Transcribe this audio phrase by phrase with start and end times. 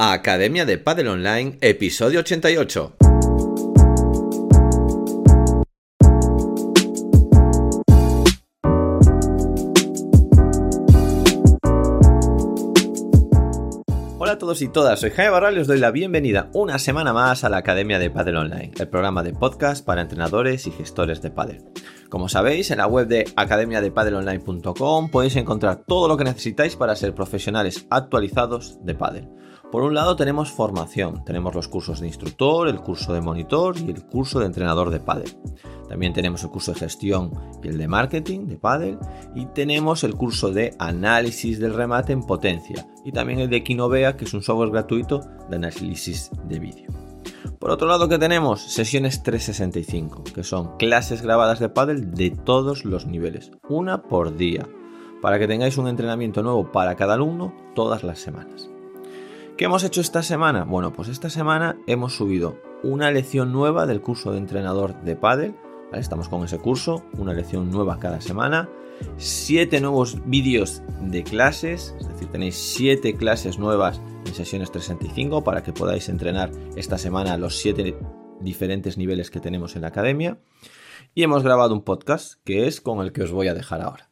[0.00, 2.94] Academia de Padel Online, episodio 88.
[14.20, 17.12] Hola a todos y todas, soy Jaime Barral y os doy la bienvenida una semana
[17.12, 21.22] más a la Academia de Padel Online, el programa de podcast para entrenadores y gestores
[21.22, 21.64] de padel.
[22.08, 27.16] Como sabéis, en la web de academiadepadelonline.com podéis encontrar todo lo que necesitáis para ser
[27.16, 29.28] profesionales actualizados de padel.
[29.70, 33.90] Por un lado tenemos formación, tenemos los cursos de instructor, el curso de monitor y
[33.90, 35.36] el curso de entrenador de pádel.
[35.90, 38.98] También tenemos el curso de gestión y el de marketing de pádel
[39.34, 44.16] y tenemos el curso de análisis del remate en potencia y también el de Kinovea,
[44.16, 45.20] que es un software gratuito
[45.50, 46.90] de análisis de vídeo.
[47.58, 52.86] Por otro lado que tenemos sesiones 365, que son clases grabadas de pádel de todos
[52.86, 54.66] los niveles, una por día,
[55.20, 58.70] para que tengáis un entrenamiento nuevo para cada alumno todas las semanas.
[59.58, 60.62] ¿Qué hemos hecho esta semana?
[60.62, 65.56] Bueno, pues esta semana hemos subido una lección nueva del curso de entrenador de pádel.
[65.92, 68.68] Estamos con ese curso, una lección nueva cada semana.
[69.16, 75.64] Siete nuevos vídeos de clases, es decir, tenéis siete clases nuevas en sesiones 365 para
[75.64, 77.98] que podáis entrenar esta semana los siete
[78.40, 80.38] diferentes niveles que tenemos en la academia.
[81.16, 84.07] Y hemos grabado un podcast que es con el que os voy a dejar ahora.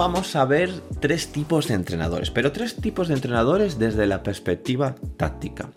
[0.00, 4.94] Vamos a ver tres tipos de entrenadores, pero tres tipos de entrenadores desde la perspectiva
[5.18, 5.68] táctica.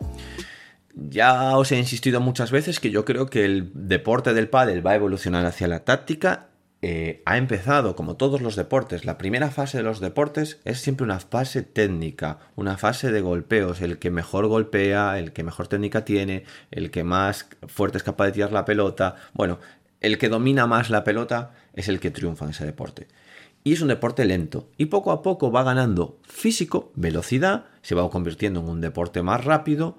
[0.95, 4.91] Ya os he insistido muchas veces que yo creo que el deporte del pádel va
[4.91, 6.47] a evolucionar hacia la táctica.
[6.81, 11.03] Eh, ha empezado, como todos los deportes, la primera fase de los deportes es siempre
[11.03, 16.05] una fase técnica, una fase de golpeos, el que mejor golpea, el que mejor técnica
[16.05, 19.59] tiene, el que más fuerte es capaz de tirar la pelota, bueno,
[19.99, 23.07] el que domina más la pelota es el que triunfa en ese deporte
[23.63, 24.69] y es un deporte lento.
[24.77, 29.43] Y poco a poco va ganando físico, velocidad, se va convirtiendo en un deporte más
[29.45, 29.97] rápido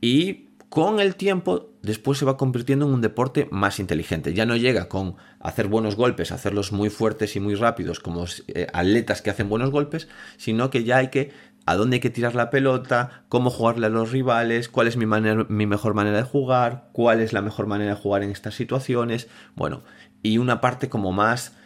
[0.00, 4.34] y con el tiempo después se va convirtiendo en un deporte más inteligente.
[4.34, 8.66] Ya no llega con hacer buenos golpes, hacerlos muy fuertes y muy rápidos como eh,
[8.72, 11.32] atletas que hacen buenos golpes, sino que ya hay que
[11.64, 15.04] a dónde hay que tirar la pelota, cómo jugarle a los rivales, cuál es mi,
[15.04, 19.28] mi mejor manera de jugar, cuál es la mejor manera de jugar en estas situaciones.
[19.54, 19.82] Bueno,
[20.22, 21.57] y una parte como más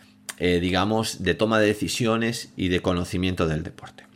[0.45, 4.09] eh, digamos, de toma de decisiones y de conocimiento del deporte.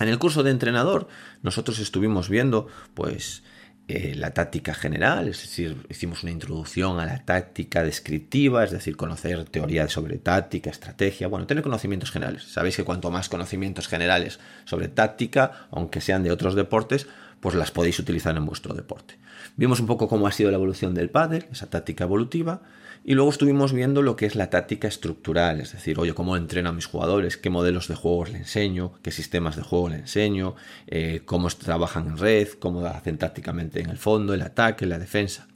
[0.00, 1.06] En el curso de entrenador,
[1.44, 3.44] nosotros estuvimos viendo, pues,
[3.86, 8.96] eh, la táctica general, es decir, hicimos una introducción a la táctica descriptiva, es decir,
[8.96, 12.42] conocer teoría sobre táctica, estrategia, bueno, tener conocimientos generales.
[12.42, 17.06] Sabéis que cuanto más conocimientos generales sobre táctica, aunque sean de otros deportes,
[17.46, 19.18] pues las podéis utilizar en vuestro deporte.
[19.54, 22.62] Vimos un poco cómo ha sido la evolución del pádel, esa táctica evolutiva,
[23.04, 26.70] y luego estuvimos viendo lo que es la táctica estructural, es decir, oye, cómo entreno
[26.70, 30.56] a mis jugadores, qué modelos de juegos le enseño, qué sistemas de juego le enseño,
[30.88, 35.46] eh, cómo trabajan en red, cómo hacen tácticamente en el fondo, el ataque, la defensa.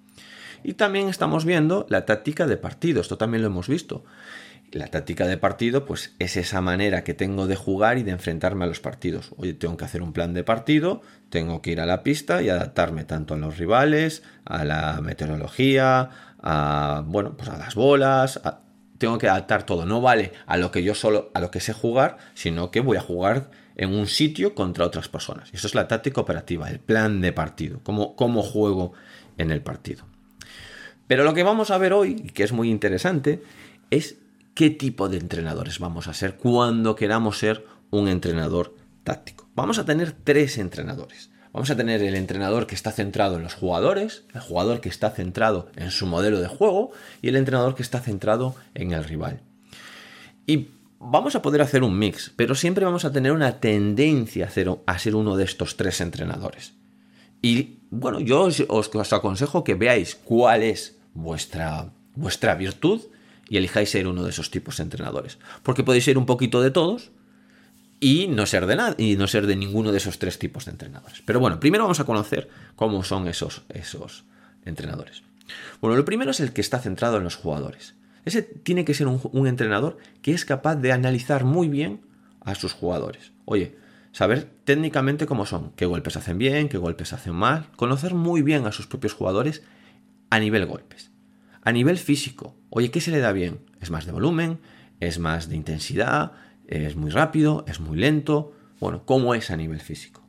[0.63, 4.05] Y también estamos viendo la táctica de partido, esto también lo hemos visto.
[4.73, 8.65] La táctica de partido, pues es esa manera que tengo de jugar y de enfrentarme
[8.65, 9.33] a los partidos.
[9.37, 12.51] Oye, tengo que hacer un plan de partido, tengo que ir a la pista y
[12.51, 16.11] adaptarme tanto a los rivales, a la meteorología,
[16.41, 18.41] a, bueno, pues a las bolas,
[18.99, 19.87] tengo que adaptar todo.
[19.87, 22.97] No vale a lo que yo solo, a lo que sé jugar, sino que voy
[22.97, 25.49] a jugar en un sitio contra otras personas.
[25.53, 28.93] Y eso es la táctica operativa, el plan de partido, cómo, cómo juego
[29.39, 30.05] en el partido.
[31.11, 33.43] Pero lo que vamos a ver hoy, que es muy interesante,
[33.91, 34.19] es
[34.55, 39.51] qué tipo de entrenadores vamos a ser cuando queramos ser un entrenador táctico.
[39.57, 41.33] Vamos a tener tres entrenadores.
[41.53, 45.11] Vamos a tener el entrenador que está centrado en los jugadores, el jugador que está
[45.11, 49.41] centrado en su modelo de juego y el entrenador que está centrado en el rival.
[50.47, 50.69] Y
[51.01, 55.17] vamos a poder hacer un mix, pero siempre vamos a tener una tendencia a ser,
[55.17, 56.75] uno de estos tres entrenadores.
[57.43, 63.03] Y bueno, yo os, aconsejo que veáis cuál es vuestra, vuestra virtud
[63.49, 65.39] y elijáis ser uno de esos tipos de entrenadores.
[65.63, 67.11] Porque podéis ser un poquito de todos,
[68.01, 70.73] y no ser de nada y no ser de ninguno de esos tres tipos de
[70.73, 71.23] entrenadores.
[71.25, 74.25] Pero bueno, primero vamos a conocer cómo son esos, esos
[74.65, 75.23] entrenadores.
[75.81, 77.95] Bueno, lo primero es el que está centrado en los jugadores.
[78.25, 82.01] Ese tiene que ser un, un entrenador que es capaz de analizar muy bien
[82.41, 83.33] a sus jugadores.
[83.45, 83.77] Oye,
[84.13, 88.67] saber técnicamente cómo son, qué golpes hacen bien, qué golpes hacen mal, conocer muy bien
[88.67, 89.63] a sus propios jugadores
[90.31, 91.11] a nivel golpes.
[91.63, 93.61] A nivel físico, oye, ¿qué se le da bien?
[93.81, 94.61] ¿Es más de volumen?
[95.01, 96.33] ¿Es más de intensidad?
[96.71, 98.55] es muy rápido, es muy lento.
[98.79, 100.23] Bueno, ¿cómo es a nivel físico?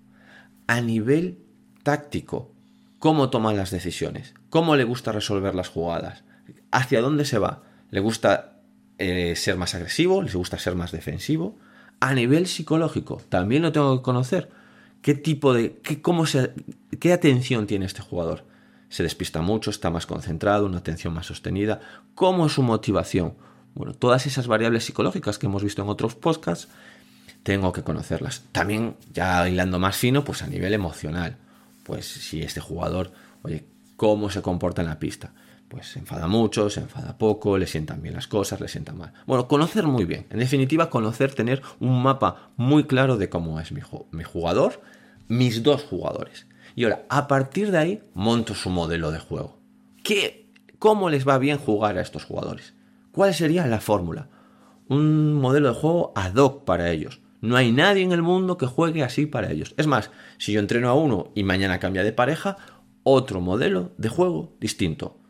[0.68, 1.38] A nivel
[1.84, 2.52] táctico,
[3.00, 6.24] cómo toma las decisiones, cómo le gusta resolver las jugadas,
[6.72, 7.64] hacia dónde se va.
[7.92, 8.60] ¿Le gusta
[8.98, 10.24] eh, ser más agresivo?
[10.24, 11.58] ¿Le gusta ser más defensivo?
[12.00, 14.50] A nivel psicológico, también lo tengo que conocer.
[15.04, 15.78] ¿Qué tipo de.
[15.84, 16.54] Qué, cómo se,
[17.00, 18.46] qué atención tiene este jugador?
[18.92, 19.70] ¿Se despista mucho?
[19.72, 20.66] ¿Está más concentrado?
[20.66, 21.80] ¿Una atención más sostenida?
[22.14, 23.36] ¿Cómo es su motivación?
[23.74, 26.68] Bueno, todas esas variables psicológicas que hemos visto en otros podcasts,
[27.42, 28.44] tengo que conocerlas.
[28.52, 31.38] También, ya hilando más fino, pues a nivel emocional.
[31.86, 33.66] Pues si este jugador, oye,
[33.96, 35.32] ¿cómo se comporta en la pista?
[35.70, 39.14] pues se enfada mucho, se enfada poco, le sientan bien las cosas, le sientan mal.
[39.26, 40.28] Bueno, conocer muy bien.
[40.30, 43.80] En definitiva, conocer, tener un mapa muy claro de cómo es mi,
[44.12, 44.82] mi jugador,
[45.30, 46.46] mis dos jugadores.
[46.76, 49.60] Y ahora, a partir de ahí, monto su modelo de juego.
[50.04, 52.74] ¿Qué, ¿Cómo les va bien jugar a estos jugadores?
[53.12, 54.30] ¿Cuál sería la fórmula?
[54.88, 57.22] Un modelo de juego ad hoc para ellos.
[57.42, 59.74] No hay nadie en el mundo que juegue así para ellos.
[59.78, 62.58] Es más, si yo entreno a uno y mañana cambia de pareja,
[63.04, 65.22] otro modelo de juego distinto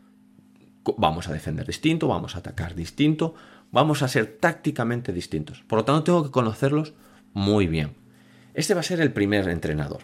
[0.98, 3.36] vamos a defender distinto, vamos a atacar distinto,
[3.72, 5.64] vamos a ser tácticamente distintos.
[5.68, 6.94] Por lo tanto, tengo que conocerlos
[7.34, 7.96] muy bien.
[8.54, 10.02] Este va a ser el primer entrenador.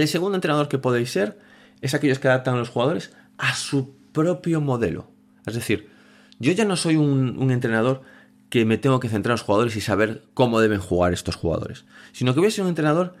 [0.00, 1.38] El segundo entrenador que podéis ser
[1.80, 5.10] es aquellos que adaptan a los jugadores a su propio modelo.
[5.46, 5.90] Es decir,
[6.38, 8.02] yo ya no soy un, entrenador
[8.48, 11.84] que me tengo que centrar en los jugadores y saber cómo deben jugar estos jugadores,
[12.12, 13.14] sino que voy a ser un entrenador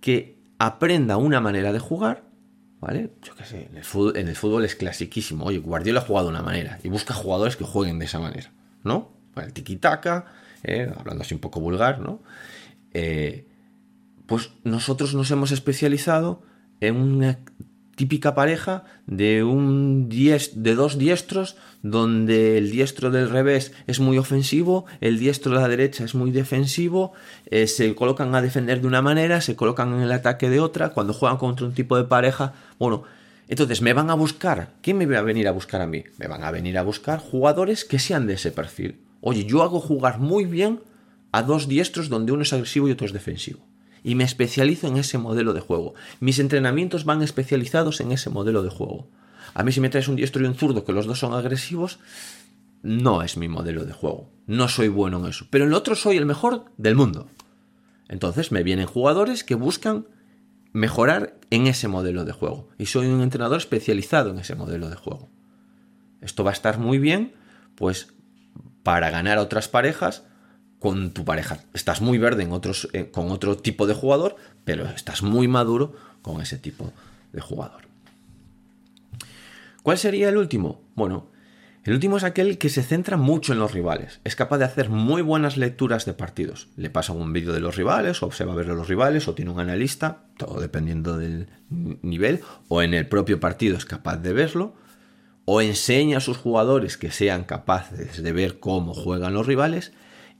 [0.00, 2.24] que aprenda una manera de jugar
[2.80, 3.12] ¿Vale?
[3.22, 5.46] Yo qué sé, en el, fútbol, es clasiquísimo.
[5.46, 8.52] Oye, Guardiola ha jugado de una manera y busca jugadores que jueguen de esa manera,
[8.82, 9.10] ¿no?
[9.36, 10.26] el tiki-taka,
[10.62, 12.20] eh, hablando así un poco vulgar, ¿no?
[12.92, 13.46] Eh,
[14.26, 16.42] pues nosotros nos hemos especializado
[16.80, 17.38] en una
[17.96, 24.86] típica pareja de, un de dos diestros, donde el diestro del revés es muy ofensivo,
[25.00, 27.12] el diestro de la derecha es muy defensivo,
[27.50, 30.90] eh, se colocan a defender de una manera, se colocan en el ataque de otra,
[30.90, 33.04] cuando juegan contra un tipo de pareja, bueno,
[33.46, 36.02] entonces me van a buscar, ¿quién me va a venir a buscar a mí?
[36.18, 39.00] Me van a venir a buscar jugadores que sean de ese perfil.
[39.20, 40.80] Oye, yo hago jugar muy bien
[41.30, 43.60] a dos diestros donde uno es agresivo y otro es defensivo
[44.04, 45.94] y me especializo en ese modelo de juego.
[46.20, 49.08] Mis entrenamientos van especializados en ese modelo de juego.
[49.54, 51.98] A mí si me traes un diestro y un zurdo que los dos son agresivos,
[52.82, 54.30] no es mi modelo de juego.
[54.46, 55.46] No soy bueno en eso.
[55.50, 57.28] Pero en el otro soy el mejor del mundo.
[58.08, 60.06] Entonces me vienen jugadores que buscan
[60.74, 62.68] mejorar en ese modelo de juego.
[62.76, 65.30] Y soy un entrenador especializado en ese modelo de juego.
[66.20, 67.32] Esto va a estar muy bien,
[67.74, 68.12] pues
[68.82, 70.24] para ganar a otras parejas
[70.84, 71.60] con tu pareja.
[71.72, 74.36] Estás muy verde en otros, eh, con otro tipo de jugador,
[74.66, 76.92] pero estás muy maduro con ese tipo
[77.32, 77.84] de jugador.
[79.82, 80.82] ¿Cuál sería el último?
[80.94, 81.28] Bueno,
[81.84, 84.20] el último es aquel que se centra mucho en los rivales.
[84.24, 86.68] Es capaz de hacer muy buenas lecturas de partidos.
[86.76, 89.52] Le pasa un vídeo de los rivales, o observa ver a los rivales, o tiene
[89.52, 94.74] un analista, todo dependiendo del nivel, o en el propio partido es capaz de verlo,
[95.46, 99.94] o enseña a sus jugadores que sean capaces de ver cómo juegan los rivales,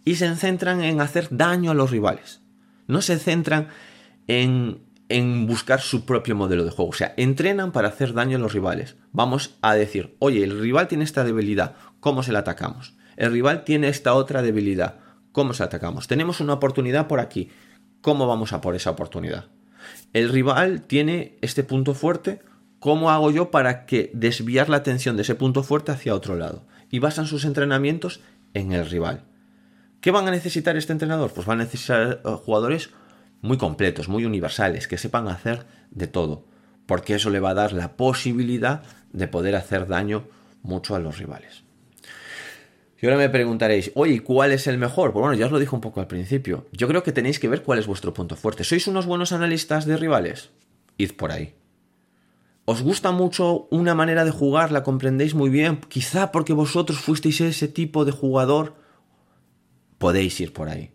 [0.05, 2.43] y se centran en hacer daño a los rivales.
[2.87, 3.69] No se centran
[4.27, 6.91] en, en buscar su propio modelo de juego.
[6.91, 8.97] O sea, entrenan para hacer daño a los rivales.
[9.12, 12.97] Vamos a decir, oye, el rival tiene esta debilidad, ¿cómo se la atacamos?
[13.17, 14.99] El rival tiene esta otra debilidad,
[15.33, 16.09] ¿cómo se la atacamos?
[16.09, 17.50] Tenemos una oportunidad por aquí,
[18.00, 19.47] ¿cómo vamos a por esa oportunidad?
[20.12, 22.41] El rival tiene este punto fuerte,
[22.79, 26.67] ¿cómo hago yo para que desviar la atención de ese punto fuerte hacia otro lado?
[26.91, 28.21] Y basan sus entrenamientos
[28.52, 29.25] en el rival.
[30.04, 31.32] ¿Qué van a necesitar este entrenador?
[31.32, 32.90] Pues van a necesitar eh, jugadores
[33.40, 36.44] muy completos, muy universales, que sepan hacer de todo,
[36.84, 38.82] porque eso le va a dar la posibilidad
[39.14, 40.28] de poder hacer daño
[40.62, 41.64] mucho a los rivales.
[43.00, 45.14] Y ahora me preguntaréis, oye, ¿cuál es el mejor?
[45.14, 46.66] Pues bueno, ya os lo dije un poco al principio.
[46.73, 48.62] Yo creo que tenéis que ver cuál es vuestro punto fuerte.
[48.62, 50.50] ¿Sois unos buenos analistas de rivales?
[50.99, 51.54] Id por ahí.
[52.66, 54.70] ¿Os gusta mucho una manera de jugar?
[54.70, 55.80] ¿La comprendéis muy bien?
[55.88, 58.84] Quizá porque vosotros fuisteis ese tipo de jugador
[60.04, 60.92] podéis ir por ahí.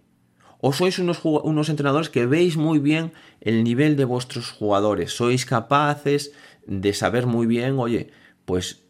[0.62, 3.12] O sois unos, unos entrenadores que veis muy bien
[3.42, 6.32] el nivel de vuestros jugadores, sois capaces
[6.68, 8.12] de saber muy bien, oye,
[8.46, 8.86] pues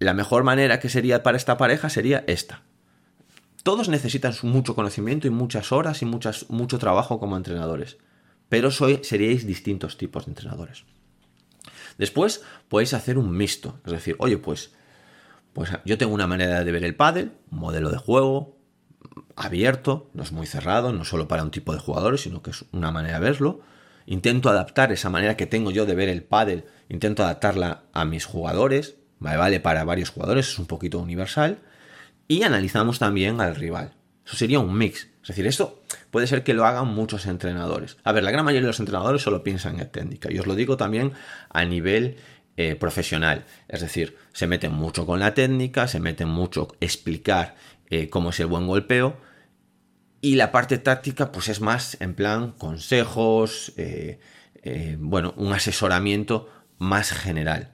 [0.00, 2.64] la mejor manera que sería para esta pareja sería esta.
[3.62, 7.98] Todos necesitan mucho conocimiento y muchas horas y muchas, mucho trabajo como entrenadores,
[8.48, 10.86] pero sois, seríais distintos tipos de entrenadores.
[11.98, 14.72] Después podéis hacer un mixto, es decir, oye, pues,
[15.52, 18.58] pues yo tengo una manera de ver el pádel, modelo de juego,
[19.36, 22.64] abierto, no es muy cerrado, no solo para un tipo de jugadores, sino que es
[22.72, 23.60] una manera de verlo.
[24.06, 28.24] Intento adaptar esa manera que tengo yo de ver el pádel, intento adaptarla a mis
[28.24, 31.58] jugadores, vale para varios jugadores, es un poquito universal.
[32.28, 33.94] Y analizamos también al rival.
[34.24, 35.08] Eso sería un mix.
[35.22, 37.96] Es decir, esto puede ser que lo hagan muchos entrenadores.
[38.04, 40.32] A ver, la gran mayoría de los entrenadores solo piensan en técnica.
[40.32, 41.12] Y os lo digo también
[41.50, 42.16] a nivel
[42.56, 43.44] eh, profesional.
[43.68, 47.56] Es decir, se meten mucho con la técnica, se meten mucho explicar
[47.92, 49.18] eh, cómo es el buen golpeo.
[50.22, 54.18] Y la parte táctica, pues es más en plan consejos, eh,
[54.98, 57.72] bueno, un asesoramiento más general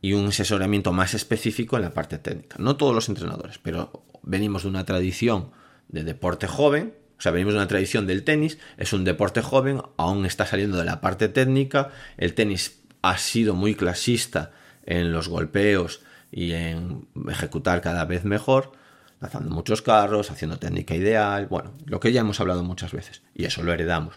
[0.00, 2.56] y un asesoramiento más específico en la parte técnica.
[2.58, 5.50] No todos los entrenadores, pero venimos de una tradición
[5.88, 9.82] de deporte joven, o sea, venimos de una tradición del tenis, es un deporte joven,
[9.98, 14.52] aún está saliendo de la parte técnica, el tenis ha sido muy clasista
[14.86, 16.00] en los golpeos
[16.32, 18.72] y en ejecutar cada vez mejor,
[19.20, 23.44] lanzando muchos carros, haciendo técnica ideal, bueno, lo que ya hemos hablado muchas veces, y
[23.44, 24.16] eso lo heredamos.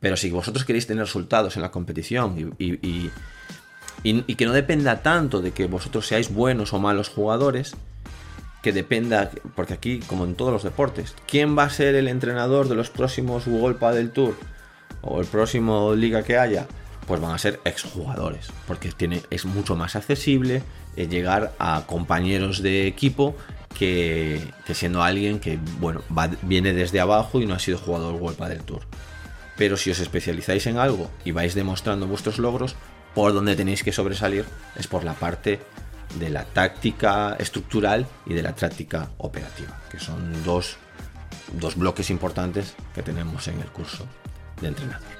[0.00, 3.10] Pero si vosotros queréis tener resultados en la competición y,
[4.02, 7.76] y que no dependa tanto de que vosotros seáis buenos o malos jugadores,
[8.64, 12.66] que dependa, porque aquí, como en todos los deportes, ¿quién va a ser el entrenador
[12.66, 14.36] de los próximos Google del Tour
[15.02, 16.66] o el próximo liga que haya?
[17.06, 20.62] Pues van a ser exjugadores, porque tiene, es mucho más accesible
[20.96, 23.36] eh, llegar a compañeros de equipo
[23.74, 24.40] que,
[24.72, 26.02] siendo alguien que, bueno,
[26.42, 28.82] viene desde abajo y no ha sido jugador World del Tour.
[29.56, 32.76] Pero si os especializáis en algo y vais demostrando vuestros logros,
[33.14, 34.44] por donde tenéis que sobresalir
[34.76, 35.60] es por la parte
[36.18, 40.76] de la táctica estructural y de la táctica operativa, que son dos,
[41.52, 44.06] dos bloques importantes que tenemos en el curso
[44.60, 45.14] de entrenador.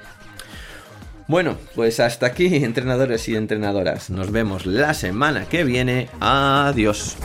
[1.27, 4.09] Bueno, pues hasta aquí, entrenadores y entrenadoras.
[4.09, 6.09] Nos vemos la semana que viene.
[6.19, 7.17] Adiós.